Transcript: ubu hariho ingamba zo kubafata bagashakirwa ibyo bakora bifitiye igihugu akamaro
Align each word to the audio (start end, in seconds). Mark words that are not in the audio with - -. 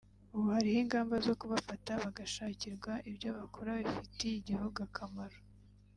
ubu 0.35 0.47
hariho 0.55 0.79
ingamba 0.83 1.15
zo 1.25 1.33
kubafata 1.39 1.91
bagashakirwa 2.03 2.91
ibyo 3.09 3.29
bakora 3.37 3.71
bifitiye 3.83 4.33
igihugu 4.37 4.77
akamaro 4.87 5.37